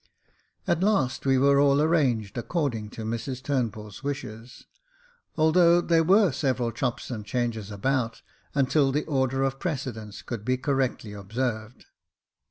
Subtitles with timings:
[0.65, 4.65] At last we were all arranged according to Mrs TurnbuU's wishes,
[5.37, 8.23] although there were several chops and changes about,
[8.55, 11.85] until the order of precedence could be correctly observed.